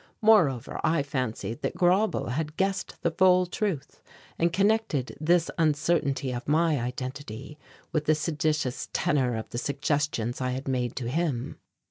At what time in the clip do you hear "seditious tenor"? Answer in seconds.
8.15-9.35